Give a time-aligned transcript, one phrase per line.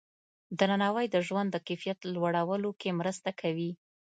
[0.59, 3.71] درناوی د ژوند د کیفیت لوړولو کې مرسته کوي.